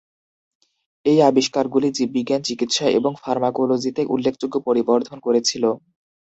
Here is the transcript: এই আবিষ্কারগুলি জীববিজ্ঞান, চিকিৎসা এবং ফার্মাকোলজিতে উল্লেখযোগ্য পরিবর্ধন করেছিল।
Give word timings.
এই 1.05 1.19
আবিষ্কারগুলি 1.23 1.89
জীববিজ্ঞান, 1.97 2.41
চিকিৎসা 2.47 2.85
এবং 2.99 3.11
ফার্মাকোলজিতে 3.23 4.01
উল্লেখযোগ্য 4.13 4.55
পরিবর্ধন 4.67 5.17
করেছিল। 5.19 5.63